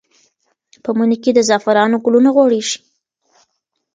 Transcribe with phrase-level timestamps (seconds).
[0.83, 2.77] په مني کې د زعفرانو ګلونه غوړېږي.